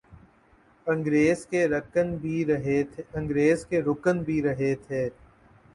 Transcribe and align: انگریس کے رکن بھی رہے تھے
انگریس 0.87 1.45
کے 1.45 1.65
رکن 1.67 2.15
بھی 2.19 2.43
رہے 4.41 4.73
تھے 4.77 5.09